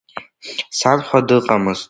Санхәа 0.77 1.19
дыҟамызт. 1.27 1.79